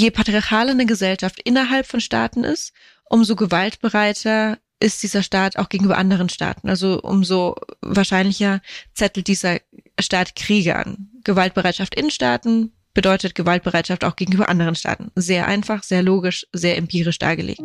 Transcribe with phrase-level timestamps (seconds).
[0.00, 2.72] je patriarchaler eine Gesellschaft innerhalb von Staaten ist,
[3.04, 6.70] umso gewaltbereiter ist dieser Staat auch gegenüber anderen Staaten.
[6.70, 8.62] Also umso wahrscheinlicher
[8.94, 9.58] zettelt dieser
[10.00, 11.10] Staat Kriege an.
[11.24, 15.10] Gewaltbereitschaft in Staaten bedeutet Gewaltbereitschaft auch gegenüber anderen Staaten.
[15.16, 17.60] Sehr einfach, sehr logisch, sehr empirisch dargelegt.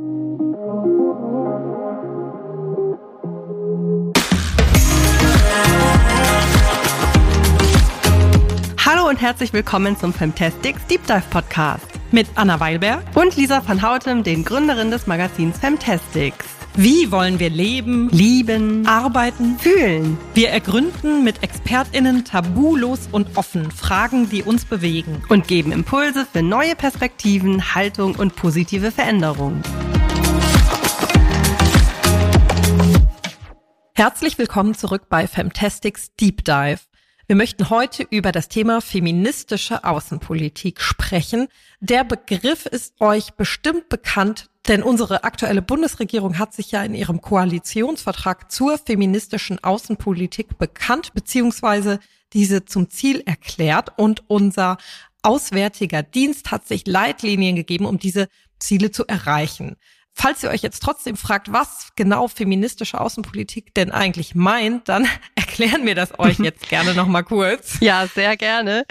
[8.86, 13.82] Hallo und herzlich willkommen zum Femtastics Deep Dive Podcast mit Anna Weilberg und Lisa van
[13.82, 16.46] Hautem, den Gründerin des Magazins Femtastics.
[16.74, 20.18] Wie wollen wir leben, Lieben, arbeiten, fühlen.
[20.34, 25.24] Wir ergründen mit ExpertInnen tabulos und offen Fragen, die uns bewegen.
[25.28, 29.62] und geben Impulse für neue Perspektiven, Haltung und positive Veränderungen.
[33.94, 36.80] Herzlich willkommen zurück bei Femtastics Deep Dive.
[37.28, 41.48] Wir möchten heute über das Thema feministische Außenpolitik sprechen.
[41.80, 47.22] Der Begriff ist euch bestimmt bekannt, denn unsere aktuelle Bundesregierung hat sich ja in ihrem
[47.22, 52.00] Koalitionsvertrag zur feministischen Außenpolitik bekannt, beziehungsweise
[52.34, 54.78] diese zum Ziel erklärt und unser
[55.24, 58.28] Auswärtiger Dienst hat sich Leitlinien gegeben, um diese
[58.60, 59.78] Ziele zu erreichen.
[60.18, 65.86] Falls ihr euch jetzt trotzdem fragt, was genau feministische Außenpolitik denn eigentlich meint, dann erklären
[65.86, 67.78] wir das euch jetzt gerne nochmal kurz.
[67.82, 68.86] Ja, sehr gerne.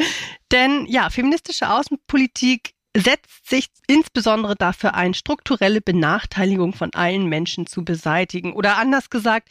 [0.52, 7.84] Denn ja, feministische Außenpolitik setzt sich insbesondere dafür ein, strukturelle Benachteiligung von allen Menschen zu
[7.84, 8.52] beseitigen.
[8.52, 9.48] Oder anders gesagt,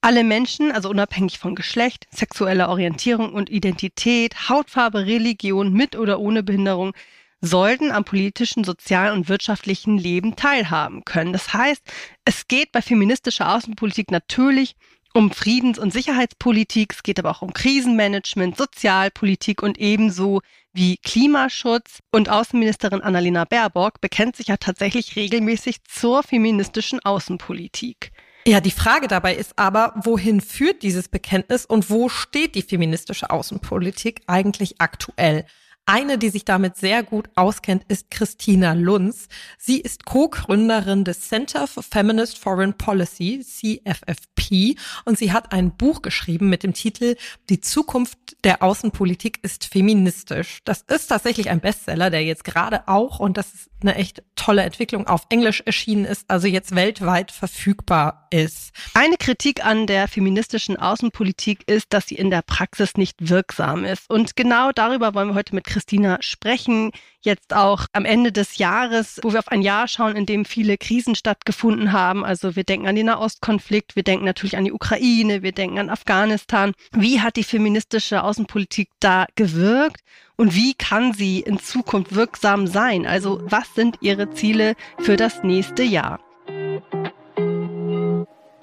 [0.00, 6.42] alle Menschen, also unabhängig von Geschlecht, sexueller Orientierung und Identität, Hautfarbe, Religion, mit oder ohne
[6.42, 6.92] Behinderung,
[7.42, 11.32] sollten am politischen, sozialen und wirtschaftlichen Leben teilhaben können.
[11.32, 11.82] Das heißt,
[12.24, 14.76] es geht bei feministischer Außenpolitik natürlich
[15.12, 20.40] um Friedens- und Sicherheitspolitik, es geht aber auch um Krisenmanagement, Sozialpolitik und ebenso
[20.72, 21.98] wie Klimaschutz.
[22.12, 28.12] Und Außenministerin Annalena Baerbock bekennt sich ja tatsächlich regelmäßig zur feministischen Außenpolitik.
[28.46, 33.30] Ja, die Frage dabei ist aber, wohin führt dieses Bekenntnis und wo steht die feministische
[33.30, 35.44] Außenpolitik eigentlich aktuell?
[35.84, 39.26] Eine, die sich damit sehr gut auskennt, ist Christina Lunz.
[39.58, 46.02] Sie ist Co-Gründerin des Center for Feminist Foreign Policy, CFFP, und sie hat ein Buch
[46.02, 47.16] geschrieben mit dem Titel
[47.48, 50.60] Die Zukunft der Außenpolitik ist feministisch.
[50.64, 54.62] Das ist tatsächlich ein Bestseller, der jetzt gerade auch, und das ist eine echt tolle
[54.62, 58.72] Entwicklung, auf Englisch erschienen ist, also jetzt weltweit verfügbar ist.
[58.94, 64.08] Eine Kritik an der feministischen Außenpolitik ist, dass sie in der Praxis nicht wirksam ist.
[64.08, 66.90] Und genau darüber wollen wir heute mit Christina sprechen.
[67.22, 70.76] Jetzt auch am Ende des Jahres, wo wir auf ein Jahr schauen, in dem viele
[70.76, 72.24] Krisen stattgefunden haben.
[72.24, 75.88] Also wir denken an den Nahostkonflikt, wir denken natürlich an die Ukraine, wir denken an
[75.88, 76.74] Afghanistan.
[76.92, 80.02] Wie hat die feministische Außenpolitik da gewirkt?
[80.36, 83.06] Und wie kann sie in Zukunft wirksam sein?
[83.06, 86.20] Also was sind ihre Ziele für das nächste Jahr?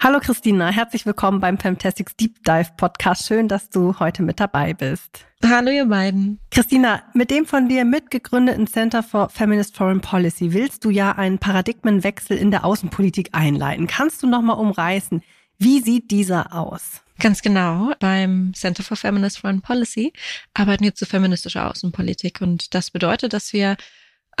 [0.02, 3.26] Hallo Christina, herzlich willkommen beim Fantastics Deep Dive Podcast.
[3.26, 5.26] Schön, dass du heute mit dabei bist.
[5.44, 6.40] Hallo ihr beiden.
[6.50, 11.38] Christina, mit dem von dir mitgegründeten Center for Feminist Foreign Policy willst du ja einen
[11.38, 13.86] Paradigmenwechsel in der Außenpolitik einleiten.
[13.88, 15.22] Kannst du nochmal umreißen,
[15.58, 17.02] wie sieht dieser aus?
[17.18, 17.92] Ganz genau.
[18.00, 20.14] Beim Center for Feminist Foreign Policy
[20.54, 22.40] arbeiten wir zu feministischer Außenpolitik.
[22.40, 23.76] Und das bedeutet, dass wir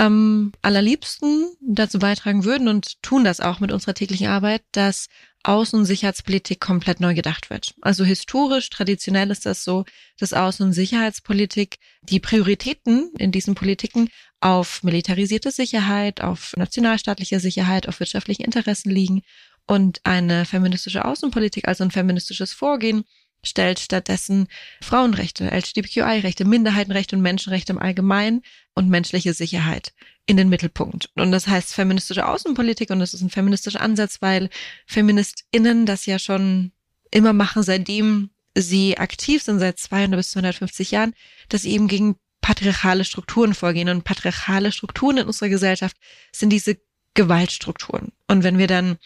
[0.00, 5.08] am allerliebsten dazu beitragen würden und tun das auch mit unserer täglichen Arbeit, dass
[5.44, 7.74] Außen- und Sicherheitspolitik komplett neu gedacht wird.
[7.82, 9.84] Also historisch, traditionell ist das so,
[10.18, 14.08] dass Außen- und Sicherheitspolitik die Prioritäten in diesen Politiken
[14.40, 19.20] auf militarisierte Sicherheit, auf nationalstaatliche Sicherheit, auf wirtschaftliche Interessen liegen
[19.66, 23.04] und eine feministische Außenpolitik, also ein feministisches Vorgehen,
[23.44, 24.48] stellt stattdessen
[24.82, 28.42] Frauenrechte, LGBTQI-Rechte, Minderheitenrechte und Menschenrechte im Allgemeinen
[28.74, 29.92] und menschliche Sicherheit
[30.26, 31.10] in den Mittelpunkt.
[31.16, 34.50] Und das heißt feministische Außenpolitik und das ist ein feministischer Ansatz, weil
[34.86, 36.72] FeministInnen das ja schon
[37.10, 41.14] immer machen, seitdem sie aktiv sind, seit 200 bis 250 Jahren,
[41.48, 43.88] dass sie eben gegen patriarchale Strukturen vorgehen.
[43.88, 45.96] Und patriarchale Strukturen in unserer Gesellschaft
[46.32, 46.78] sind diese
[47.14, 48.12] Gewaltstrukturen.
[48.28, 48.98] Und wenn wir dann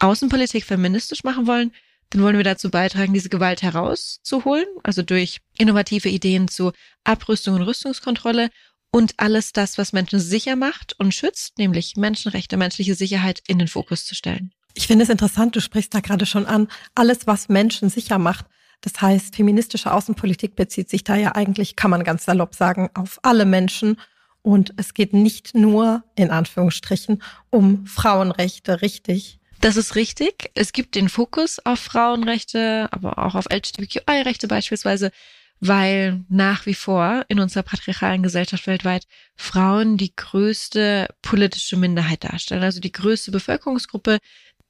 [0.00, 1.72] Außenpolitik feministisch machen wollen,
[2.10, 6.72] dann wollen wir dazu beitragen, diese Gewalt herauszuholen, also durch innovative Ideen zu
[7.02, 8.50] Abrüstung und Rüstungskontrolle
[8.94, 13.66] und alles das, was Menschen sicher macht und schützt, nämlich Menschenrechte, menschliche Sicherheit in den
[13.66, 14.52] Fokus zu stellen.
[14.74, 18.46] Ich finde es interessant, du sprichst da gerade schon an, alles, was Menschen sicher macht.
[18.82, 23.18] Das heißt, feministische Außenpolitik bezieht sich da ja eigentlich, kann man ganz salopp sagen, auf
[23.22, 23.96] alle Menschen.
[24.42, 29.40] Und es geht nicht nur, in Anführungsstrichen, um Frauenrechte, richtig?
[29.64, 30.50] Das ist richtig.
[30.52, 35.10] Es gibt den Fokus auf Frauenrechte, aber auch auf LGBTQI-Rechte beispielsweise,
[35.58, 39.06] weil nach wie vor in unserer patriarchalen Gesellschaft weltweit
[39.36, 44.18] Frauen die größte politische Minderheit darstellen, also die größte Bevölkerungsgruppe,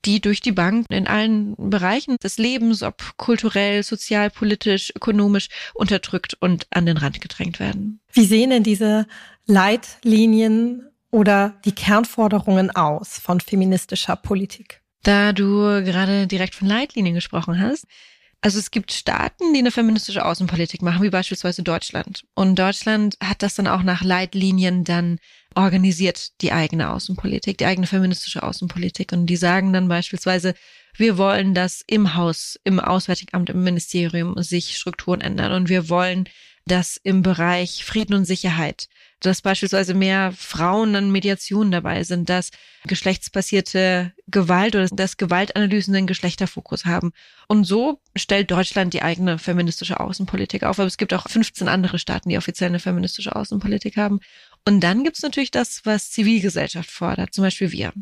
[0.04, 6.34] die durch die Bank in allen Bereichen des Lebens, ob kulturell, sozial, politisch, ökonomisch, unterdrückt
[6.34, 7.98] und an den Rand gedrängt werden.
[8.12, 9.08] Wie sehen denn diese
[9.46, 14.83] Leitlinien oder die Kernforderungen aus von feministischer Politik?
[15.04, 17.86] Da du gerade direkt von Leitlinien gesprochen hast,
[18.40, 22.24] also es gibt Staaten, die eine feministische Außenpolitik machen, wie beispielsweise Deutschland.
[22.34, 25.18] Und Deutschland hat das dann auch nach Leitlinien dann
[25.54, 29.12] organisiert, die eigene Außenpolitik, die eigene feministische Außenpolitik.
[29.12, 30.54] Und die sagen dann beispielsweise,
[30.96, 35.52] wir wollen, dass im Haus, im Auswärtigen Amt, im Ministerium sich Strukturen ändern.
[35.52, 36.28] Und wir wollen,
[36.66, 38.88] dass im Bereich Frieden und Sicherheit,
[39.26, 42.50] dass beispielsweise mehr Frauen an Mediationen dabei sind, dass
[42.86, 47.12] geschlechtsbasierte Gewalt oder dass Gewaltanalysen einen Geschlechterfokus haben.
[47.48, 50.78] Und so stellt Deutschland die eigene feministische Außenpolitik auf.
[50.78, 54.20] Aber es gibt auch 15 andere Staaten, die offiziell eine feministische Außenpolitik haben.
[54.66, 57.92] Und dann gibt es natürlich das, was Zivilgesellschaft fordert, zum Beispiel wir.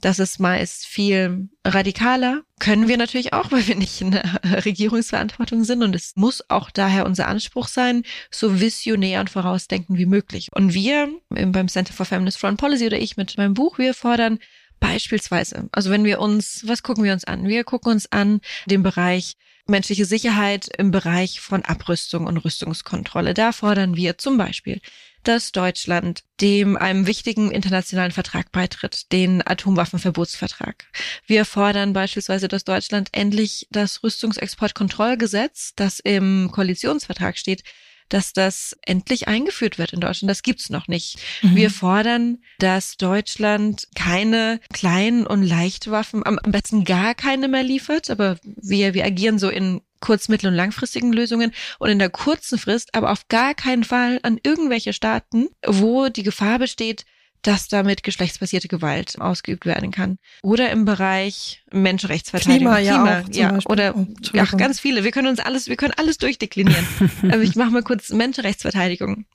[0.00, 2.42] Das ist meist viel radikaler.
[2.60, 5.82] Können wir natürlich auch, weil wir nicht in der Regierungsverantwortung sind.
[5.82, 10.48] Und es muss auch daher unser Anspruch sein, so visionär und vorausdenken wie möglich.
[10.52, 14.38] Und wir beim Center for Feminist Foreign Policy oder ich mit meinem Buch, wir fordern
[14.80, 17.48] beispielsweise, also wenn wir uns, was gucken wir uns an?
[17.48, 19.34] Wir gucken uns an den Bereich
[19.68, 23.34] menschliche Sicherheit im Bereich von Abrüstung und Rüstungskontrolle.
[23.34, 24.80] Da fordern wir zum Beispiel,
[25.24, 30.86] dass Deutschland dem einem wichtigen internationalen Vertrag beitritt, den Atomwaffenverbotsvertrag.
[31.26, 37.62] Wir fordern beispielsweise, dass Deutschland endlich das Rüstungsexportkontrollgesetz, das im Koalitionsvertrag steht,
[38.08, 40.30] dass das endlich eingeführt wird in Deutschland.
[40.30, 41.18] Das gibt's noch nicht.
[41.42, 41.56] Mhm.
[41.56, 48.38] Wir fordern, dass Deutschland keine kleinen und Leichtwaffen, am besten gar keine mehr liefert, aber
[48.42, 52.94] wir, wir agieren so in kurz-, mittel- und langfristigen Lösungen und in der kurzen Frist
[52.94, 57.04] aber auf gar keinen Fall an irgendwelche Staaten, wo die Gefahr besteht,
[57.42, 60.18] dass damit geschlechtsbasierte Gewalt ausgeübt werden kann.
[60.42, 62.74] Oder im Bereich Menschenrechtsverteidigung.
[62.74, 65.04] Klima, ja, auch, ja oder oh, ja, ganz viele.
[65.04, 66.86] Wir können uns alles, wir können alles durchdeklinieren.
[67.22, 69.26] Aber ich mache mal kurz Menschenrechtsverteidigung.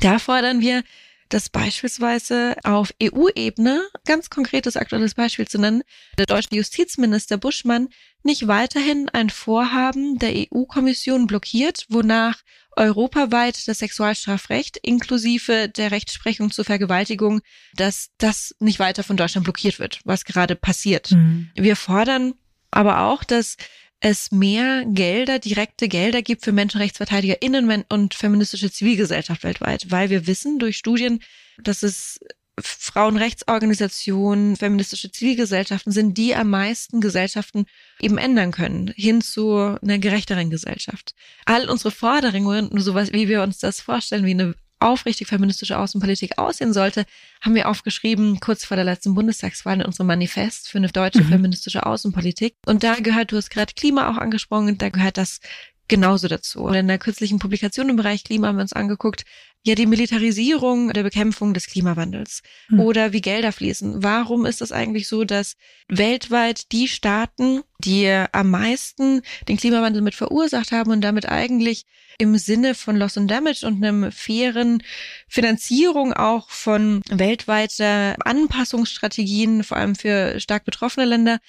[0.00, 0.82] Da fordern wir
[1.28, 5.82] dass beispielsweise auf EU-Ebene, ganz konkretes aktuelles Beispiel zu nennen,
[6.18, 7.88] der deutsche Justizminister Buschmann
[8.22, 12.42] nicht weiterhin ein Vorhaben der EU-Kommission blockiert, wonach
[12.76, 17.40] europaweit das Sexualstrafrecht inklusive der Rechtsprechung zur Vergewaltigung,
[17.74, 21.12] dass das nicht weiter von Deutschland blockiert wird, was gerade passiert.
[21.12, 21.50] Mhm.
[21.54, 22.34] Wir fordern
[22.70, 23.56] aber auch, dass
[24.00, 30.58] es mehr Gelder, direkte Gelder gibt für MenschenrechtsverteidigerInnen und feministische Zivilgesellschaft weltweit, weil wir wissen
[30.58, 31.20] durch Studien,
[31.58, 32.20] dass es
[32.58, 37.66] Frauenrechtsorganisationen, feministische Zivilgesellschaften sind, die am meisten Gesellschaften
[38.00, 41.14] eben ändern können, hin zu einer gerechteren Gesellschaft.
[41.44, 46.72] All unsere Forderungen, sowas, wie wir uns das vorstellen, wie eine aufrichtig feministische Außenpolitik aussehen
[46.72, 47.06] sollte,
[47.40, 51.28] haben wir aufgeschrieben, kurz vor der letzten Bundestagswahl in unserem Manifest für eine deutsche mhm.
[51.28, 52.54] feministische Außenpolitik.
[52.66, 55.40] Und da gehört, du hast gerade Klima auch angesprochen, da gehört das
[55.88, 56.62] genauso dazu.
[56.62, 59.24] Und in der kürzlichen Publikation im Bereich Klima haben wir uns angeguckt,
[59.66, 62.78] ja, die Militarisierung der Bekämpfung des Klimawandels mhm.
[62.78, 64.00] oder wie Gelder fließen.
[64.00, 65.56] Warum ist es eigentlich so, dass
[65.88, 71.84] weltweit die Staaten, die am meisten den Klimawandel mit verursacht haben und damit eigentlich
[72.18, 74.84] im Sinne von Loss and Damage und einem fairen
[75.26, 81.40] Finanzierung auch von weltweiter Anpassungsstrategien, vor allem für stark betroffene Länder,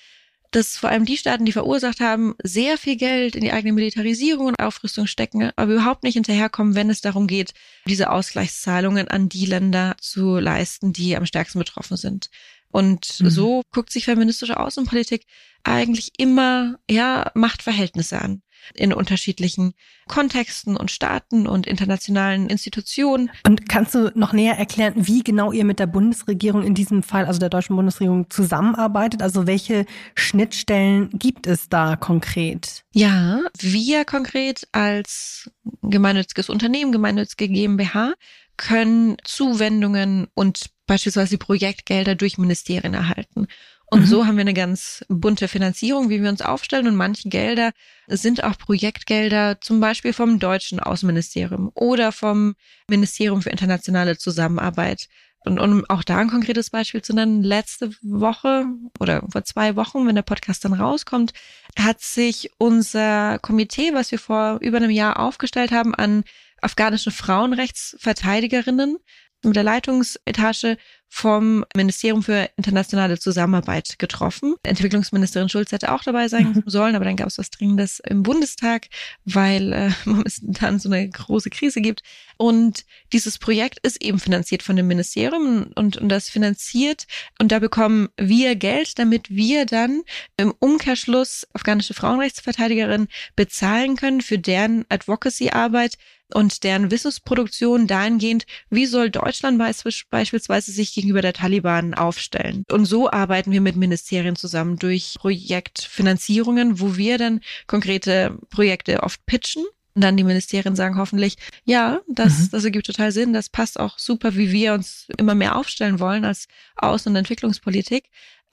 [0.51, 4.47] dass vor allem die Staaten, die verursacht haben, sehr viel Geld in die eigene Militarisierung
[4.47, 7.53] und Aufrüstung stecken, aber überhaupt nicht hinterherkommen, wenn es darum geht,
[7.85, 12.29] diese Ausgleichszahlungen an die Länder zu leisten, die am stärksten betroffen sind.
[12.69, 13.29] Und mhm.
[13.29, 15.25] so guckt sich feministische Außenpolitik
[15.63, 18.41] eigentlich immer ja Machtverhältnisse an
[18.73, 19.73] in unterschiedlichen
[20.07, 23.29] Kontexten und Staaten und internationalen Institutionen.
[23.45, 27.25] Und kannst du noch näher erklären, wie genau ihr mit der Bundesregierung in diesem Fall,
[27.25, 29.21] also der deutschen Bundesregierung, zusammenarbeitet?
[29.21, 29.85] Also welche
[30.15, 32.83] Schnittstellen gibt es da konkret?
[32.93, 38.13] Ja, wir konkret als gemeinnütziges Unternehmen, gemeinnützige GmbH,
[38.57, 43.47] können Zuwendungen und beispielsweise Projektgelder durch Ministerien erhalten.
[43.89, 44.05] Und mhm.
[44.05, 46.87] so haben wir eine ganz bunte Finanzierung, wie wir uns aufstellen.
[46.87, 47.71] Und manche Gelder
[48.07, 52.55] sind auch Projektgelder, zum Beispiel vom deutschen Außenministerium oder vom
[52.89, 55.07] Ministerium für internationale Zusammenarbeit.
[55.45, 58.65] Und um auch da ein konkretes Beispiel zu nennen, letzte Woche
[58.99, 61.31] oder vor zwei Wochen, wenn der Podcast dann rauskommt,
[61.79, 66.25] hat sich unser Komitee, was wir vor über einem Jahr aufgestellt haben, an
[66.61, 68.97] afghanische Frauenrechtsverteidigerinnen
[69.43, 70.77] mit der Leitungsetage
[71.09, 74.55] vom Ministerium für internationale Zusammenarbeit getroffen.
[74.63, 76.63] Entwicklungsministerin Schulz hätte auch dabei sein mhm.
[76.65, 78.87] sollen, aber dann gab es was Dringendes im Bundestag,
[79.25, 79.91] weil äh,
[80.25, 82.03] es dann so eine große Krise gibt.
[82.37, 87.07] Und dieses Projekt ist eben finanziert von dem Ministerium und, und das finanziert
[87.39, 90.03] und da bekommen wir Geld, damit wir dann
[90.35, 95.97] im Umkehrschluss afghanische Frauenrechtsverteidigerinnen bezahlen können für deren Advocacy-Arbeit,
[96.33, 102.63] und deren Wissensproduktion dahingehend, wie soll Deutschland beispielsweise sich gegenüber der Taliban aufstellen.
[102.71, 109.23] Und so arbeiten wir mit Ministerien zusammen durch Projektfinanzierungen, wo wir dann konkrete Projekte oft
[109.27, 109.63] pitchen
[109.93, 112.49] und dann die Ministerien sagen hoffentlich, ja, das, mhm.
[112.51, 116.25] das ergibt total Sinn, das passt auch super, wie wir uns immer mehr aufstellen wollen
[116.25, 116.47] als
[116.81, 118.09] Außen- und Entwicklungspolitik.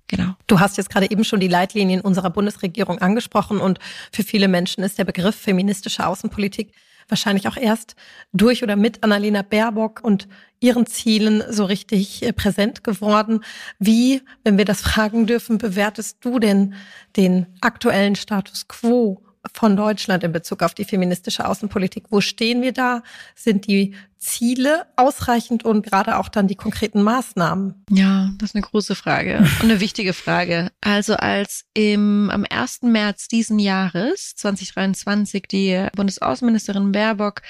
[0.06, 0.34] Genau.
[0.46, 3.78] Du hast jetzt gerade eben schon die Leitlinien unserer Bundesregierung angesprochen und
[4.12, 6.72] für viele Menschen ist der Begriff feministische Außenpolitik
[7.08, 7.96] wahrscheinlich auch erst
[8.32, 10.28] durch oder mit Annalena Baerbock und
[10.60, 13.40] ihren Zielen so richtig äh, präsent geworden.
[13.78, 16.74] Wie, wenn wir das fragen dürfen, bewertest du denn
[17.16, 22.04] den aktuellen Status quo von Deutschland in Bezug auf die feministische Außenpolitik?
[22.10, 23.02] Wo stehen wir da?
[23.34, 27.84] Sind die Ziele ausreichend und gerade auch dann die konkreten Maßnahmen?
[27.90, 30.70] Ja, das ist eine große Frage und eine wichtige Frage.
[30.80, 32.82] Also als im, am 1.
[32.82, 37.42] März diesen Jahres, 2023, die Bundesaußenministerin Baerbock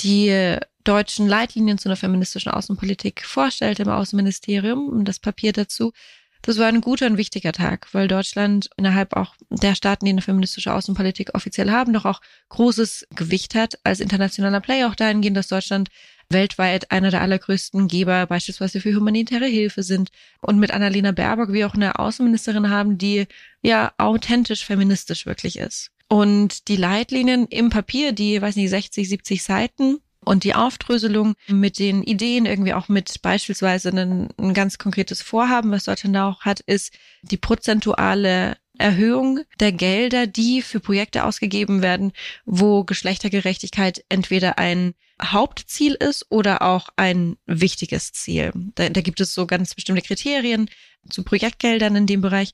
[0.00, 5.92] die deutschen Leitlinien zu einer feministischen Außenpolitik vorstellte im Außenministerium und das Papier dazu,
[6.42, 10.22] das war ein guter und wichtiger Tag, weil Deutschland innerhalb auch der Staaten, die eine
[10.22, 15.48] feministische Außenpolitik offiziell haben, doch auch großes Gewicht hat als internationaler Player, auch dahingehend, dass
[15.48, 15.88] Deutschland
[16.30, 21.64] weltweit einer der allergrößten Geber beispielsweise für humanitäre Hilfe sind und mit Annalena Baerbock wie
[21.64, 23.26] auch eine Außenministerin haben, die
[23.62, 25.90] ja authentisch feministisch wirklich ist.
[26.08, 29.98] Und die Leitlinien im Papier, die, weiß nicht, 60, 70 Seiten,
[30.28, 35.70] und die Aufdröselung mit den Ideen, irgendwie auch mit beispielsweise ein, ein ganz konkretes Vorhaben,
[35.70, 35.94] was da
[36.28, 36.92] auch hat, ist
[37.22, 42.12] die prozentuale Erhöhung der Gelder, die für Projekte ausgegeben werden,
[42.44, 44.92] wo Geschlechtergerechtigkeit entweder ein
[45.22, 48.52] Hauptziel ist oder auch ein wichtiges Ziel.
[48.74, 50.68] Da, da gibt es so ganz bestimmte Kriterien
[51.08, 52.52] zu Projektgeldern in dem Bereich.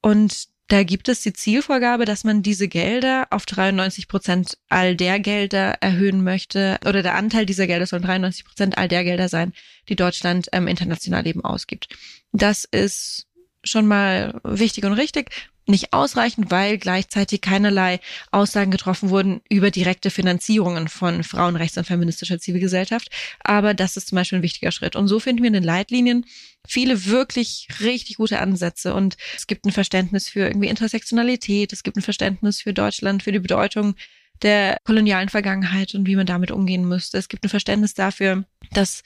[0.00, 5.20] Und da gibt es die Zielvorgabe, dass man diese Gelder auf 93 Prozent all der
[5.20, 9.52] Gelder erhöhen möchte, oder der Anteil dieser Gelder soll 93 Prozent all der Gelder sein,
[9.88, 11.88] die Deutschland ähm, international eben ausgibt.
[12.32, 13.26] Das ist
[13.62, 15.30] schon mal wichtig und richtig
[15.68, 22.38] nicht ausreichend, weil gleichzeitig keinerlei Aussagen getroffen wurden über direkte Finanzierungen von Frauenrechts- und feministischer
[22.38, 23.10] Zivilgesellschaft.
[23.40, 24.96] Aber das ist zum Beispiel ein wichtiger Schritt.
[24.96, 26.24] Und so finden wir in den Leitlinien
[26.66, 28.94] viele wirklich richtig gute Ansätze.
[28.94, 33.32] Und es gibt ein Verständnis für irgendwie Intersektionalität, es gibt ein Verständnis für Deutschland, für
[33.32, 33.94] die Bedeutung
[34.42, 37.18] der kolonialen Vergangenheit und wie man damit umgehen müsste.
[37.18, 39.02] Es gibt ein Verständnis dafür, dass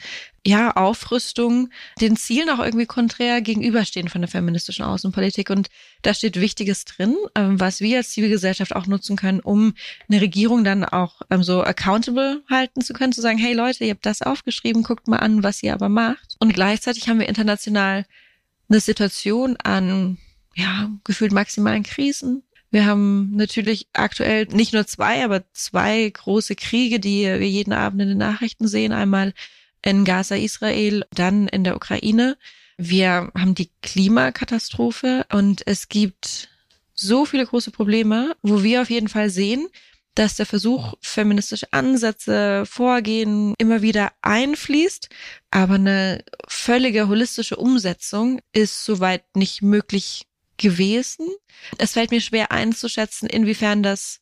[0.47, 1.71] ja Aufrüstung
[2.01, 5.51] den Zielen auch irgendwie konträr gegenüberstehen von der feministischen Außenpolitik.
[5.51, 5.69] Und
[6.03, 9.75] da steht Wichtiges drin, ähm, was wir als Zivilgesellschaft auch nutzen können, um
[10.09, 13.91] eine Regierung dann auch ähm, so accountable halten zu können, zu sagen, hey Leute, ihr
[13.91, 16.37] habt das aufgeschrieben, guckt mal an, was ihr aber macht.
[16.39, 18.07] Und gleichzeitig haben wir international
[18.69, 20.19] eine Situation an
[20.55, 27.01] ja, gefühlt maximalen Krisen, wir haben natürlich aktuell nicht nur zwei, aber zwei große Kriege,
[27.01, 28.93] die wir jeden Abend in den Nachrichten sehen.
[28.93, 29.35] Einmal
[29.85, 32.37] in Gaza, Israel, dann in der Ukraine.
[32.77, 36.49] Wir haben die Klimakatastrophe und es gibt
[36.95, 39.69] so viele große Probleme, wo wir auf jeden Fall sehen,
[40.15, 45.09] dass der Versuch, feministische Ansätze, Vorgehen immer wieder einfließt,
[45.51, 50.27] aber eine völlige holistische Umsetzung ist soweit nicht möglich
[50.61, 51.27] gewesen.
[51.79, 54.21] Es fällt mir schwer einzuschätzen, inwiefern das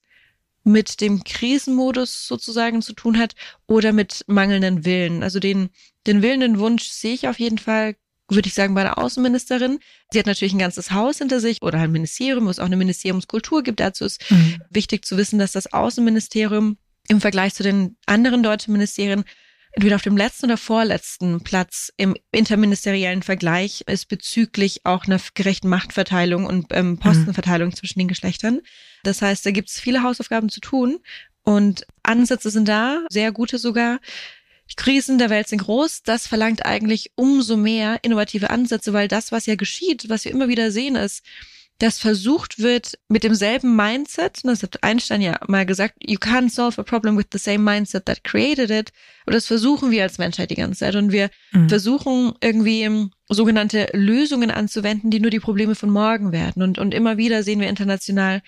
[0.65, 3.35] mit dem Krisenmodus sozusagen zu tun hat
[3.67, 5.23] oder mit mangelnden Willen.
[5.23, 5.71] Also den,
[6.07, 7.97] den Willen, den Wunsch sehe ich auf jeden Fall,
[8.29, 9.79] würde ich sagen, bei der Außenministerin.
[10.13, 12.77] Sie hat natürlich ein ganzes Haus hinter sich oder ein Ministerium, wo es auch eine
[12.77, 13.81] Ministeriumskultur gibt.
[13.81, 14.63] Dazu ist mhm.
[14.71, 16.77] wichtig zu wissen, dass das Außenministerium
[17.09, 19.25] im Vergleich zu den anderen deutschen Ministerien
[19.79, 25.69] entweder auf dem letzten oder vorletzten Platz im interministeriellen Vergleich ist bezüglich auch einer gerechten
[25.69, 26.99] Machtverteilung und ähm, mhm.
[26.99, 27.77] Postenverteilung mhm.
[27.77, 28.61] zwischen den Geschlechtern.
[29.05, 30.99] Das heißt, da gibt es viele Hausaufgaben zu tun
[31.45, 34.01] und Ansätze sind da, sehr gute sogar.
[34.69, 36.03] Die Krisen der Welt sind groß.
[36.03, 40.49] Das verlangt eigentlich umso mehr innovative Ansätze, weil das, was ja geschieht, was wir immer
[40.49, 41.23] wieder sehen, ist,
[41.79, 46.81] dass versucht wird, mit demselben Mindset, das hat Einstein ja mal gesagt, you can't solve
[46.81, 48.93] a problem with the same mindset that created it.
[49.27, 50.97] Und das versuchen wir als Menschheit die ganze Zeit.
[50.97, 51.69] Und wir mhm.
[51.69, 56.63] versuchen irgendwie sogenannte Lösungen anzuwenden, die nur die Probleme von morgen werden.
[56.63, 58.43] Und, und immer wieder sehen wir international,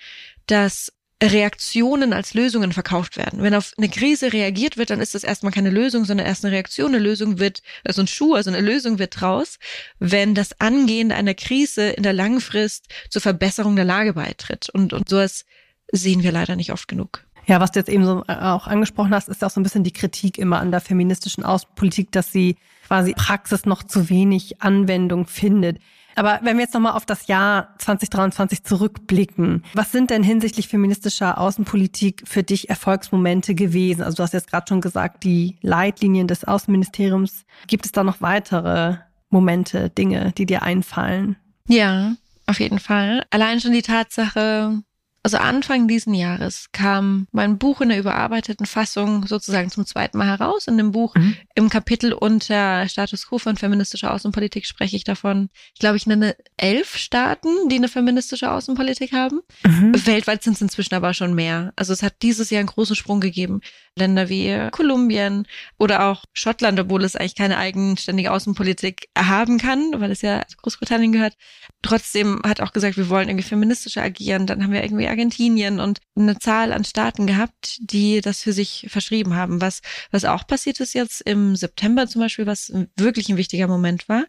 [0.47, 3.43] dass Reaktionen als Lösungen verkauft werden.
[3.43, 6.53] Wenn auf eine Krise reagiert wird, dann ist das erstmal keine Lösung, sondern erst eine
[6.53, 6.95] Reaktion.
[6.95, 9.59] Eine Lösung wird, also ein Schuh, also eine Lösung wird draus,
[9.99, 14.69] wenn das Angehen einer Krise in der Langfrist zur Verbesserung der Lage beitritt.
[14.69, 15.45] Und, und sowas
[15.91, 17.23] sehen wir leider nicht oft genug.
[17.45, 19.83] Ja, was du jetzt eben so äh, auch angesprochen hast, ist auch so ein bisschen
[19.83, 22.55] die Kritik immer an der feministischen Außenpolitik, dass sie
[22.87, 25.77] quasi Praxis noch zu wenig Anwendung findet.
[26.15, 31.37] Aber wenn wir jetzt nochmal auf das Jahr 2023 zurückblicken, was sind denn hinsichtlich feministischer
[31.37, 34.03] Außenpolitik für dich Erfolgsmomente gewesen?
[34.03, 37.45] Also du hast jetzt gerade schon gesagt, die Leitlinien des Außenministeriums.
[37.67, 38.97] Gibt es da noch weitere
[39.29, 41.37] Momente, Dinge, die dir einfallen?
[41.67, 42.13] Ja,
[42.47, 43.23] auf jeden Fall.
[43.29, 44.81] Allein schon die Tatsache,
[45.23, 50.27] also Anfang diesen Jahres kam mein Buch in der überarbeiteten Fassung sozusagen zum zweiten Mal
[50.27, 50.67] heraus.
[50.67, 51.35] In dem Buch mhm.
[51.53, 55.49] im Kapitel unter Status quo von feministischer Außenpolitik spreche ich davon.
[55.73, 59.41] Ich glaube, ich nenne elf Staaten, die eine feministische Außenpolitik haben.
[59.63, 60.05] Mhm.
[60.07, 61.71] Weltweit sind es inzwischen aber schon mehr.
[61.75, 63.61] Also es hat dieses Jahr einen großen Sprung gegeben.
[63.97, 65.45] Länder wie Kolumbien
[65.77, 71.11] oder auch Schottland, obwohl es eigentlich keine eigenständige Außenpolitik haben kann, weil es ja Großbritannien
[71.11, 71.35] gehört.
[71.81, 74.47] Trotzdem hat auch gesagt, wir wollen irgendwie feministischer agieren.
[74.47, 78.87] Dann haben wir irgendwie Argentinien und eine Zahl an Staaten gehabt, die das für sich
[78.89, 79.59] verschrieben haben.
[79.59, 79.81] Was,
[80.11, 84.25] was auch passiert ist jetzt im September zum Beispiel, was wirklich ein wichtiger Moment war.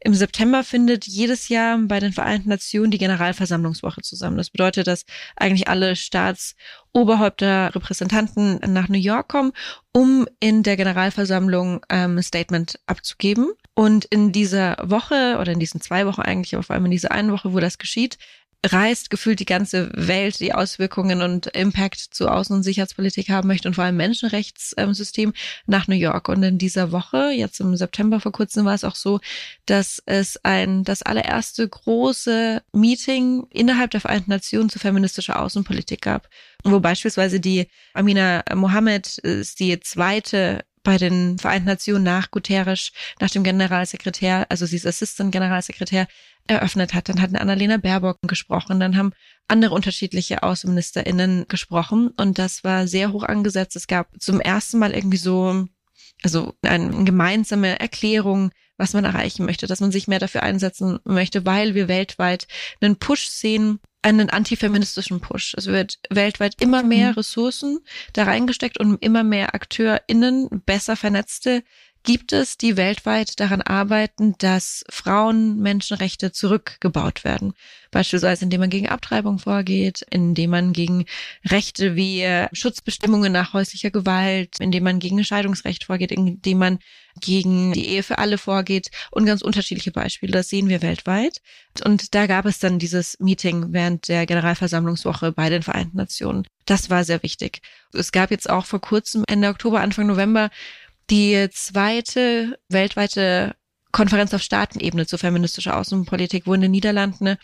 [0.00, 4.36] Im September findet jedes Jahr bei den Vereinten Nationen die Generalversammlungswoche zusammen.
[4.36, 5.04] Das bedeutet, dass
[5.36, 9.52] eigentlich alle Staatsoberhäupter, Repräsentanten nach New York kommen,
[9.92, 13.52] um in der Generalversammlung ähm, ein Statement abzugeben.
[13.74, 17.12] Und in dieser Woche oder in diesen zwei Wochen eigentlich, aber vor allem in dieser
[17.12, 18.18] einen Woche, wo das geschieht,
[18.72, 23.68] reißt gefühlt die ganze Welt die Auswirkungen und Impact zu Außen- und Sicherheitspolitik haben möchte
[23.68, 25.32] und vor allem Menschenrechtssystem
[25.66, 26.28] nach New York.
[26.28, 29.20] Und in dieser Woche, jetzt im September vor kurzem, war es auch so,
[29.66, 36.28] dass es ein, das allererste große Meeting innerhalb der Vereinten Nationen zu feministischer Außenpolitik gab,
[36.64, 43.28] wo beispielsweise die Amina Mohammed ist die zweite bei den Vereinten Nationen nach Guterres, nach
[43.28, 46.06] dem Generalsekretär, also sie ist Assistant Generalsekretär,
[46.46, 47.08] eröffnet hat.
[47.08, 49.12] Dann hat Annalena Baerbock gesprochen, dann haben
[49.48, 53.74] andere unterschiedliche AußenministerInnen gesprochen und das war sehr hoch angesetzt.
[53.74, 55.66] Es gab zum ersten Mal irgendwie so,
[56.22, 61.44] also eine gemeinsame Erklärung, was man erreichen möchte, dass man sich mehr dafür einsetzen möchte,
[61.44, 62.46] weil wir weltweit
[62.80, 65.54] einen Push sehen, einen antifeministischen Push.
[65.56, 67.16] Es wird weltweit immer mehr.
[67.16, 67.80] Ressourcen
[68.12, 71.64] da reingesteckt und immer mehr AkteurInnen, besser vernetzte
[72.06, 77.52] gibt es, die weltweit daran arbeiten, dass Frauen Menschenrechte zurückgebaut werden.
[77.90, 81.04] Beispielsweise indem man gegen Abtreibung vorgeht, indem man gegen
[81.44, 86.78] Rechte wie Schutzbestimmungen nach häuslicher Gewalt, indem man gegen Scheidungsrecht vorgeht, indem man
[87.20, 90.32] gegen die Ehe für alle vorgeht und ganz unterschiedliche Beispiele.
[90.32, 91.40] Das sehen wir weltweit.
[91.84, 96.46] Und da gab es dann dieses Meeting während der Generalversammlungswoche bei den Vereinten Nationen.
[96.66, 97.62] Das war sehr wichtig.
[97.92, 100.50] Es gab jetzt auch vor kurzem, Ende Oktober, Anfang November,
[101.10, 103.54] die zweite weltweite
[103.92, 107.36] Konferenz auf Staatenebene zur feministischer Außenpolitik, wo in den Niederlanden,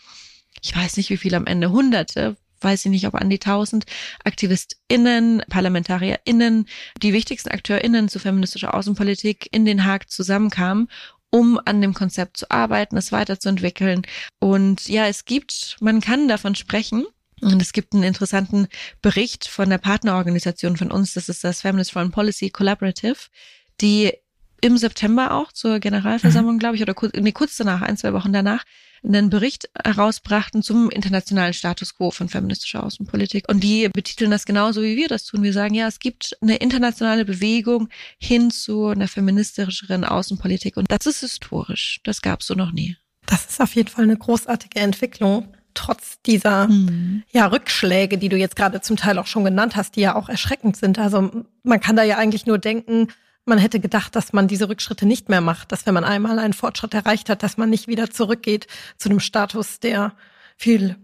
[0.61, 3.85] ich weiß nicht wie viel am Ende, hunderte, weiß ich nicht, ob an die tausend
[4.23, 6.67] AktivistInnen, ParlamentarierInnen,
[7.01, 10.87] die wichtigsten AkteurInnen zur feministischer Außenpolitik in Den Haag zusammenkamen,
[11.29, 14.03] um an dem Konzept zu arbeiten, es weiterzuentwickeln.
[14.39, 17.05] Und ja, es gibt, man kann davon sprechen,
[17.43, 18.67] und es gibt einen interessanten
[19.01, 23.17] Bericht von der Partnerorganisation von uns, das ist das Feminist Foreign Policy Collaborative,
[23.81, 24.13] die
[24.61, 26.59] im September auch zur Generalversammlung, mhm.
[26.59, 28.63] glaube ich, oder kurz, nee, kurz danach, ein, zwei Wochen danach,
[29.03, 33.49] einen Bericht herausbrachten zum internationalen Status quo von feministischer Außenpolitik.
[33.49, 35.43] Und die betiteln das genauso, wie wir das tun.
[35.43, 40.77] Wir sagen, ja, es gibt eine internationale Bewegung hin zu einer feministischeren Außenpolitik.
[40.77, 41.99] Und das ist historisch.
[42.05, 42.95] Das gab es so noch nie.
[43.25, 47.23] Das ist auf jeden Fall eine großartige Entwicklung trotz dieser mhm.
[47.31, 50.29] ja, Rückschläge, die du jetzt gerade zum Teil auch schon genannt hast, die ja auch
[50.29, 50.99] erschreckend sind.
[50.99, 51.31] Also
[51.63, 53.07] man kann da ja eigentlich nur denken,
[53.45, 56.53] man hätte gedacht, dass man diese Rückschritte nicht mehr macht, dass wenn man einmal einen
[56.53, 60.13] Fortschritt erreicht hat, dass man nicht wieder zurückgeht zu einem Status, der
[60.55, 60.95] viel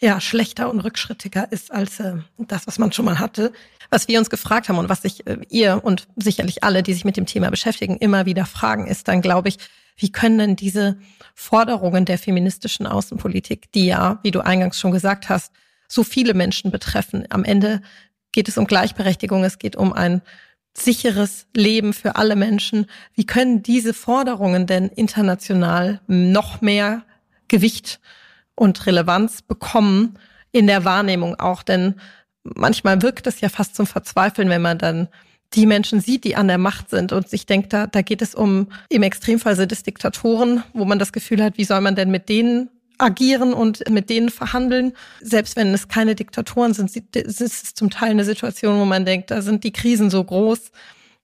[0.00, 3.52] ja, schlechter und rückschrittiger ist als äh, das, was man schon mal hatte.
[3.90, 7.04] Was wir uns gefragt haben und was sich äh, ihr und sicherlich alle, die sich
[7.04, 9.58] mit dem Thema beschäftigen, immer wieder fragen, ist dann, glaube ich,
[9.98, 10.96] wie können denn diese
[11.34, 15.52] Forderungen der feministischen Außenpolitik, die ja, wie du eingangs schon gesagt hast,
[15.88, 17.82] so viele Menschen betreffen, am Ende
[18.32, 20.22] geht es um Gleichberechtigung, es geht um ein
[20.76, 22.86] sicheres Leben für alle Menschen.
[23.14, 27.02] Wie können diese Forderungen denn international noch mehr
[27.48, 28.00] Gewicht
[28.54, 30.18] und Relevanz bekommen
[30.52, 31.62] in der Wahrnehmung auch?
[31.62, 31.94] Denn
[32.44, 35.08] manchmal wirkt es ja fast zum Verzweifeln, wenn man dann
[35.54, 38.34] die Menschen sieht, die an der Macht sind und sich denkt, da, da geht es
[38.34, 42.10] um, im Extremfall sind es Diktatoren, wo man das Gefühl hat, wie soll man denn
[42.10, 44.92] mit denen agieren und mit denen verhandeln.
[45.20, 49.30] Selbst wenn es keine Diktatoren sind, ist es zum Teil eine Situation, wo man denkt,
[49.30, 50.72] da sind die Krisen so groß,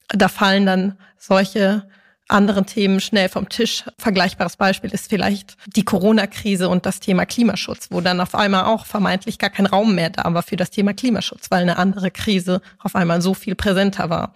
[0.09, 1.89] da fallen dann solche
[2.29, 3.85] anderen Themen schnell vom Tisch.
[3.99, 8.87] Vergleichbares Beispiel ist vielleicht die Corona-Krise und das Thema Klimaschutz, wo dann auf einmal auch
[8.87, 12.63] vermeintlich gar kein Raum mehr da war für das Thema Klimaschutz, weil eine andere Krise
[12.79, 14.35] auf einmal so viel präsenter war.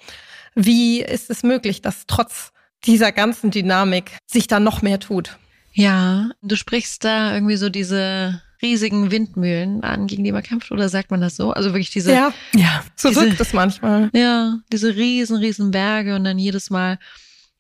[0.55, 2.53] Wie ist es möglich, dass trotz
[2.85, 5.39] dieser ganzen Dynamik sich da noch mehr tut?
[5.73, 10.89] Ja, du sprichst da irgendwie so diese riesigen Windmühlen an, gegen die man kämpft, oder
[10.89, 11.53] sagt man das so?
[11.53, 12.13] Also wirklich diese.
[12.13, 14.11] Ja, ja so diese, wirkt es manchmal.
[14.13, 16.99] Ja, diese riesen, riesen Berge und dann jedes Mal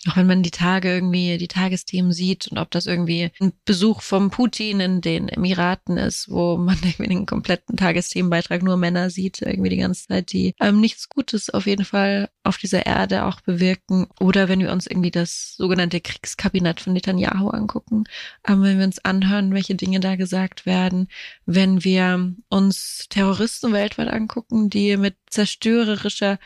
[0.06, 4.00] auch wenn man die Tage irgendwie, die Tagesthemen sieht und ob das irgendwie ein Besuch
[4.00, 9.42] vom Putin in den Emiraten ist, wo man irgendwie den kompletten Tagesthemenbeitrag nur Männer sieht,
[9.42, 13.40] irgendwie die ganze Zeit, die ähm, nichts Gutes auf jeden Fall auf dieser Erde auch
[13.40, 14.06] bewirken.
[14.20, 18.04] Oder wenn wir uns irgendwie das sogenannte Kriegskabinett von Netanyahu angucken,
[18.46, 21.08] ähm, wenn wir uns anhören, welche Dinge da gesagt werden,
[21.44, 26.38] wenn wir uns Terroristen weltweit angucken, die mit zerstörerischer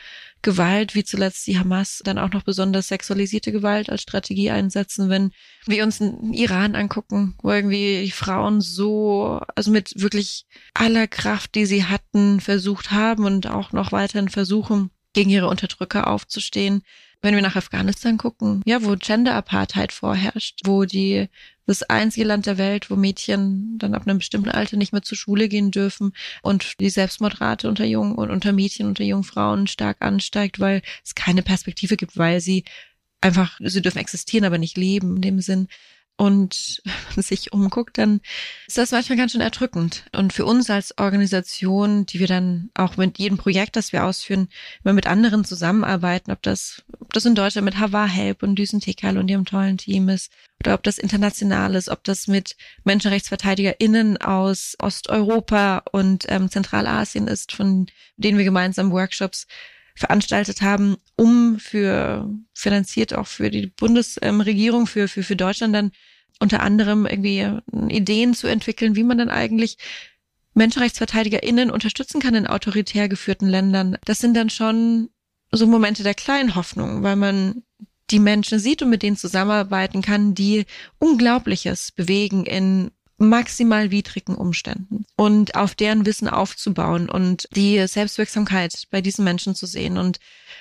[0.43, 5.31] Gewalt, wie zuletzt die Hamas, dann auch noch besonders sexualisierte Gewalt als Strategie einsetzen, wenn
[5.65, 11.55] wir uns den Iran angucken, wo irgendwie die Frauen so, also mit wirklich aller Kraft,
[11.55, 16.83] die sie hatten, versucht haben und auch noch weiterhin versuchen, gegen ihre Unterdrücker aufzustehen.
[17.21, 21.29] Wenn wir nach Afghanistan gucken, ja, wo Gender Apartheid vorherrscht, wo die
[21.65, 25.17] das einzige Land der Welt, wo Mädchen dann ab einem bestimmten Alter nicht mehr zur
[25.17, 29.97] Schule gehen dürfen und die Selbstmordrate unter Jungen und unter Mädchen, unter jungen Frauen stark
[30.01, 32.65] ansteigt, weil es keine Perspektive gibt, weil sie
[33.21, 35.67] einfach, sie dürfen existieren, aber nicht leben in dem Sinn
[36.17, 36.81] und
[37.17, 38.21] sich umguckt, dann
[38.67, 40.05] ist das manchmal ganz schön erdrückend.
[40.15, 44.47] Und für uns als Organisation, die wir dann auch mit jedem Projekt, das wir ausführen,
[44.83, 48.79] immer mit anderen zusammenarbeiten, ob das, ob das in Deutschland mit Hava Help und Düsen
[48.79, 50.31] Tekal und ihrem tollen Team ist,
[50.63, 57.51] oder ob das international ist, ob das mit MenschenrechtsverteidigerInnen aus Osteuropa und ähm, Zentralasien ist,
[57.51, 59.45] von denen wir gemeinsam Workshops
[59.95, 65.91] veranstaltet haben, um für finanziert auch für die Bundesregierung, für, für, für Deutschland dann
[66.39, 67.47] unter anderem irgendwie
[67.89, 69.77] Ideen zu entwickeln, wie man dann eigentlich
[70.55, 73.97] MenschenrechtsverteidigerInnen unterstützen kann in autoritär geführten Ländern.
[74.05, 75.09] Das sind dann schon
[75.51, 77.63] so Momente der kleinen Hoffnung, weil man
[78.09, 80.65] die Menschen sieht und mit denen zusammenarbeiten kann, die
[80.99, 82.91] Unglaubliches bewegen in
[83.23, 89.65] maximal widrigen Umständen und auf deren Wissen aufzubauen und die Selbstwirksamkeit bei diesen Menschen zu
[89.65, 90.19] sehen und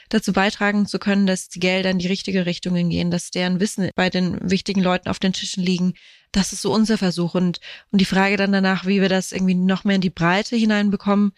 [0.09, 3.91] dazu beitragen zu können, dass die Gelder in die richtige Richtung gehen, dass deren Wissen
[3.95, 5.95] bei den wichtigen Leuten auf den Tischen liegen.
[6.33, 9.55] Das ist so unser Versuch und, und die Frage dann danach, wie wir das irgendwie
[9.55, 11.33] noch mehr in die Breite hineinbekommen.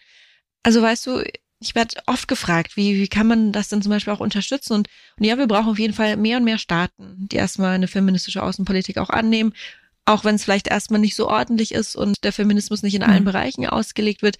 [0.63, 1.23] Also weißt du,
[1.59, 4.73] ich werde oft gefragt, wie, wie kann man das denn zum Beispiel auch unterstützen?
[4.73, 7.87] Und, und ja, wir brauchen auf jeden Fall mehr und mehr Staaten, die erstmal eine
[7.87, 9.53] feministische Außenpolitik auch annehmen
[10.05, 13.21] auch wenn es vielleicht erstmal nicht so ordentlich ist und der Feminismus nicht in allen
[13.21, 13.25] mhm.
[13.25, 14.37] Bereichen ausgelegt wird.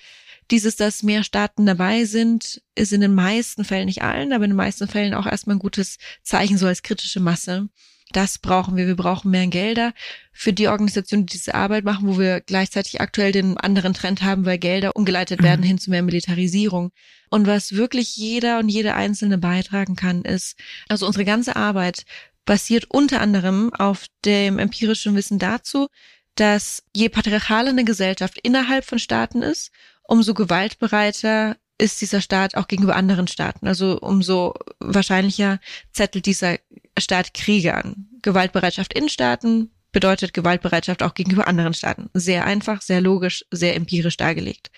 [0.52, 4.52] Dieses, dass mehr Staaten dabei sind, ist in den meisten Fällen, nicht allen, aber in
[4.52, 7.68] den meisten Fällen auch erstmal ein gutes Zeichen, so als kritische Masse.
[8.12, 8.86] Das brauchen wir.
[8.86, 9.94] Wir brauchen mehr Gelder
[10.32, 14.46] für die Organisationen, die diese Arbeit machen, wo wir gleichzeitig aktuell den anderen Trend haben,
[14.46, 15.66] weil Gelder umgeleitet werden mhm.
[15.68, 16.92] hin zu mehr Militarisierung.
[17.32, 22.06] Und was wirklich jeder und jede Einzelne beitragen kann, ist, also unsere ganze Arbeit
[22.46, 25.88] basiert unter anderem auf dem empirischen Wissen dazu,
[26.36, 29.72] dass je patriarchaler eine Gesellschaft innerhalb von Staaten ist,
[30.04, 33.68] umso gewaltbereiter ist dieser Staat auch gegenüber anderen Staaten.
[33.68, 35.60] Also umso wahrscheinlicher
[35.92, 36.58] zettelt dieser
[36.98, 38.08] Staat Kriege an.
[38.22, 42.10] Gewaltbereitschaft in Staaten bedeutet Gewaltbereitschaft auch gegenüber anderen Staaten.
[42.14, 44.72] Sehr einfach, sehr logisch, sehr empirisch dargelegt.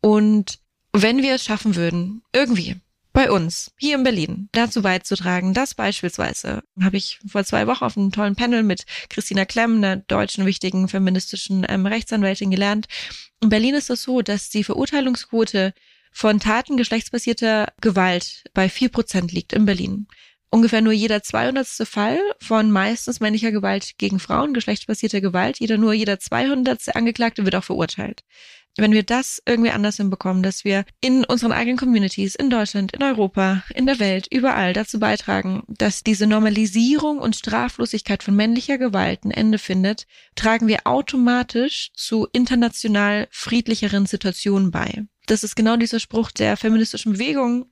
[0.00, 0.58] Und
[0.92, 2.76] wenn wir es schaffen würden, irgendwie
[3.14, 7.96] bei uns, hier in Berlin, dazu beizutragen, dass beispielsweise, habe ich vor zwei Wochen auf
[7.96, 12.86] einem tollen Panel mit Christina Klemm, einer deutschen wichtigen feministischen ähm, Rechtsanwältin, gelernt.
[13.40, 15.74] In Berlin ist es so, dass die Verurteilungsquote
[16.10, 20.08] von Taten geschlechtsbasierter Gewalt bei vier Prozent liegt in Berlin.
[20.50, 21.66] Ungefähr nur jeder 200.
[21.84, 26.96] Fall von meistens männlicher Gewalt gegen Frauen, geschlechtsbasierter Gewalt, jeder nur jeder 200.
[26.96, 28.24] Angeklagte wird auch verurteilt
[28.76, 33.02] wenn wir das irgendwie anders hinbekommen, dass wir in unseren eigenen Communities, in Deutschland, in
[33.02, 39.24] Europa, in der Welt, überall dazu beitragen, dass diese Normalisierung und Straflosigkeit von männlicher Gewalt
[39.24, 45.04] ein Ende findet, tragen wir automatisch zu international friedlicheren Situationen bei.
[45.26, 47.66] Das ist genau dieser Spruch der feministischen Bewegung,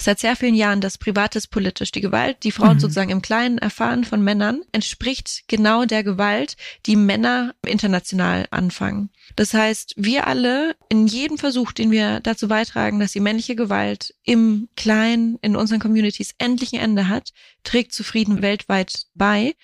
[0.00, 1.92] seit sehr vielen Jahren, dass Privates politisch.
[1.92, 2.80] Die Gewalt, die Frauen mhm.
[2.80, 6.56] sozusagen im Kleinen erfahren von Männern, entspricht genau der Gewalt,
[6.86, 9.10] die Männer international anfangen.
[9.34, 14.14] Das heißt, wir alle in jedem Versuch, den wir dazu beitragen, dass die männliche Gewalt
[14.24, 17.32] im Kleinen, in unseren Communities endlich ein Ende hat,
[17.64, 19.54] trägt zu Frieden weltweit bei.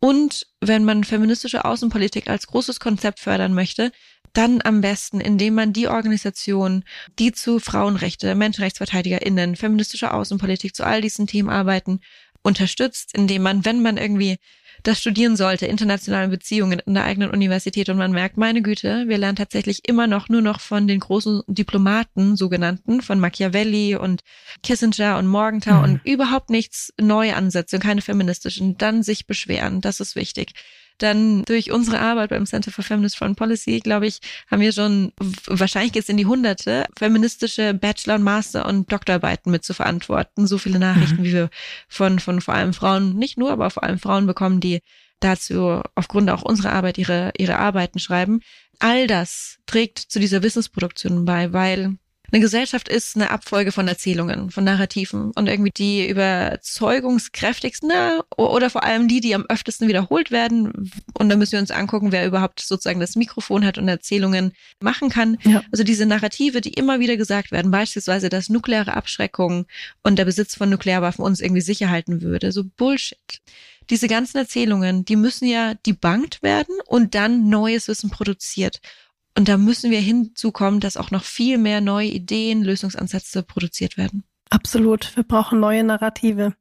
[0.00, 3.92] Und wenn man feministische Außenpolitik als großes Konzept fördern möchte,
[4.32, 6.84] dann am besten, indem man die Organisation,
[7.18, 12.00] die zu Frauenrechte, MenschenrechtsverteidigerInnen, feministische Außenpolitik, zu all diesen Themen arbeiten,
[12.42, 14.38] unterstützt, indem man, wenn man irgendwie
[14.82, 19.18] das studieren sollte, internationale Beziehungen in der eigenen Universität und man merkt, meine Güte, wir
[19.18, 24.22] lernen tatsächlich immer noch nur noch von den großen Diplomaten, sogenannten, von Machiavelli und
[24.62, 25.84] Kissinger und Morgenthau mhm.
[25.84, 30.52] und überhaupt nichts neue Ansätze und keine feministischen, dann sich beschweren, das ist wichtig
[31.02, 35.12] dann durch unsere Arbeit beim Center for Feminist Foreign Policy, glaube ich, haben wir schon,
[35.46, 40.46] wahrscheinlich es in die Hunderte, feministische Bachelor- und Master- und Doktorarbeiten mit zu verantworten.
[40.46, 41.24] So viele Nachrichten, mhm.
[41.24, 41.50] wie wir
[41.88, 44.80] von, von vor allem Frauen, nicht nur, aber vor allem Frauen bekommen, die
[45.20, 48.40] dazu aufgrund auch unserer Arbeit ihre, ihre Arbeiten schreiben.
[48.78, 51.96] All das trägt zu dieser Wissensproduktion bei, weil
[52.32, 58.70] eine Gesellschaft ist eine Abfolge von Erzählungen, von Narrativen und irgendwie die überzeugungskräftigsten ne, oder
[58.70, 60.90] vor allem die, die am öftesten wiederholt werden.
[61.12, 65.10] Und da müssen wir uns angucken, wer überhaupt sozusagen das Mikrofon hat und Erzählungen machen
[65.10, 65.36] kann.
[65.44, 65.62] Ja.
[65.70, 69.66] Also diese Narrative, die immer wieder gesagt werden, beispielsweise, dass nukleare Abschreckung
[70.02, 72.50] und der Besitz von Nuklearwaffen uns irgendwie sicher halten würde.
[72.50, 73.18] So Bullshit
[73.90, 78.80] diese ganzen Erzählungen, die müssen ja debunked werden und dann neues Wissen produziert.
[79.36, 84.24] Und da müssen wir hinzukommen, dass auch noch viel mehr neue Ideen, Lösungsansätze produziert werden.
[84.50, 85.16] Absolut.
[85.16, 86.54] Wir brauchen neue Narrative.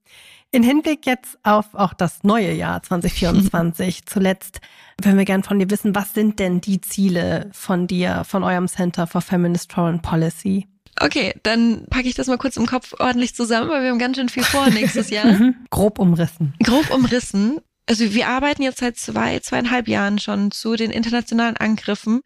[0.53, 4.62] In Hinblick jetzt auf auch das neue Jahr 2024 zuletzt,
[5.01, 8.67] wenn wir gern von dir wissen, was sind denn die Ziele von dir, von eurem
[8.67, 10.67] Center for Feminist Foreign Policy?
[10.99, 14.17] Okay, dann packe ich das mal kurz im Kopf ordentlich zusammen, weil wir haben ganz
[14.17, 15.25] schön viel vor nächstes Jahr.
[15.31, 15.55] Mhm.
[15.69, 16.53] Grob umrissen.
[16.62, 17.60] Grob umrissen.
[17.88, 22.21] Also wir arbeiten jetzt seit zwei, zweieinhalb Jahren schon zu den internationalen Angriffen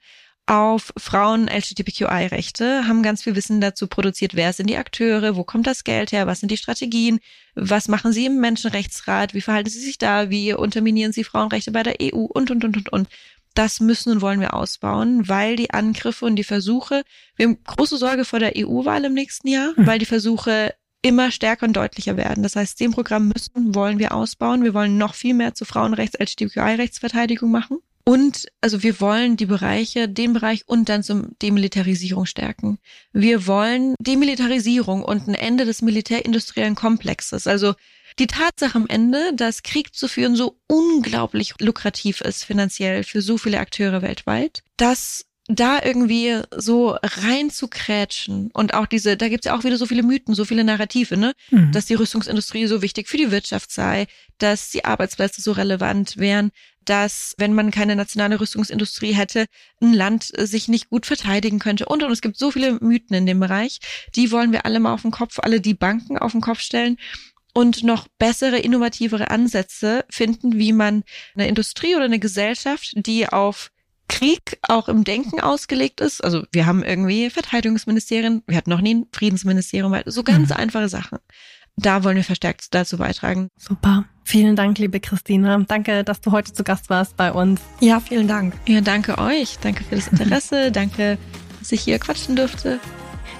[0.48, 5.66] auf Frauen LGBTQI-Rechte, haben ganz viel Wissen dazu produziert, wer sind die Akteure, wo kommt
[5.66, 7.20] das Geld her, was sind die Strategien,
[7.56, 11.84] was machen sie im Menschenrechtsrat, wie verhalten sie sich da, wie unterminieren sie Frauenrechte bei
[11.84, 13.08] der EU und, und, und, und, und.
[13.56, 17.04] Das müssen und wollen wir ausbauen, weil die Angriffe und die Versuche,
[17.38, 19.88] wir haben große Sorge vor der EU-Wahl im nächsten Jahr, mhm.
[19.88, 22.44] weil die Versuche immer stärker und deutlicher werden.
[22.44, 24.64] Das heißt, dem Programm müssen, wollen wir ausbauen.
[24.64, 27.78] Wir wollen noch viel mehr zu Frauenrechts, LGBTQI-Rechtsverteidigung machen.
[28.08, 32.78] Und also wir wollen die Bereiche, den Bereich und dann zum Demilitarisierung stärken.
[33.14, 37.48] Wir wollen Demilitarisierung und ein Ende des militärindustriellen Komplexes.
[37.48, 37.74] Also
[38.20, 43.40] die Tatsache am Ende, dass Krieg zu führen so unglaublich lukrativ ist finanziell für so
[43.40, 49.46] viele Akteure weltweit, dass da irgendwie so rein zu krätschen und auch diese, da gibt's
[49.46, 51.34] ja auch wieder so viele Mythen, so viele Narrative, ne?
[51.52, 51.72] Mhm.
[51.72, 54.08] Dass die Rüstungsindustrie so wichtig für die Wirtschaft sei,
[54.40, 56.52] dass die Arbeitsplätze so relevant wären,
[56.84, 59.46] dass, wenn man keine nationale Rüstungsindustrie hätte,
[59.82, 61.86] ein Land sich nicht gut verteidigen könnte.
[61.86, 63.80] Und, und es gibt so viele Mythen in dem Bereich.
[64.16, 66.98] Die wollen wir alle mal auf den Kopf, alle die Banken auf den Kopf stellen
[67.54, 71.04] und noch bessere, innovativere Ansätze finden, wie man
[71.36, 73.72] eine Industrie oder eine Gesellschaft, die auf
[74.08, 76.24] Krieg auch im Denken ausgelegt ist.
[76.24, 80.56] Also wir haben irgendwie Verteidigungsministerien, wir hatten noch nie ein Friedensministerium, so ganz mhm.
[80.56, 81.20] einfache Sachen
[81.78, 83.50] da wollen wir verstärkt dazu beitragen.
[83.58, 84.06] Super.
[84.24, 85.58] Vielen Dank, liebe Christina.
[85.68, 87.62] Danke, dass du heute zu Gast warst bei uns.
[87.80, 88.56] Ja, vielen Dank.
[88.66, 89.58] Ja, danke euch.
[89.60, 90.72] Danke für das Interesse.
[90.72, 91.18] danke,
[91.60, 92.80] dass ich hier quatschen durfte.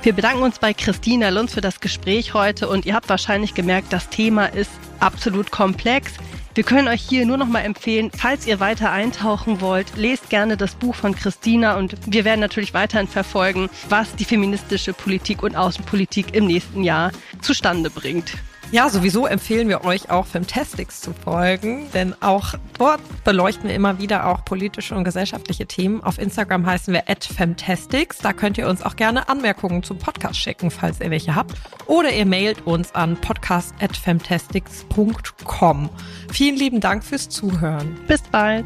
[0.04, 3.92] Wir bedanken uns bei Christina Lunz für das Gespräch heute und ihr habt wahrscheinlich gemerkt,
[3.92, 6.14] das Thema ist absolut komplex.
[6.56, 10.56] Wir können euch hier nur noch mal empfehlen, falls ihr weiter eintauchen wollt, lest gerne
[10.56, 15.58] das Buch von Christina und wir werden natürlich weiterhin verfolgen, was die feministische Politik und
[15.58, 18.36] Außenpolitik im nächsten Jahr zustande bringt.
[18.72, 24.00] Ja, sowieso empfehlen wir euch auch Femtastics zu folgen, denn auch dort beleuchten wir immer
[24.00, 26.04] wieder auch politische und gesellschaftliche Themen.
[26.04, 28.18] Auf Instagram heißen wir @femtastics.
[28.18, 32.12] Da könnt ihr uns auch gerne Anmerkungen zum Podcast schicken, falls ihr welche habt, oder
[32.12, 35.90] ihr mailt uns an podcast@femtastics.com.
[36.32, 37.98] Vielen lieben Dank fürs Zuhören.
[38.08, 38.66] Bis bald.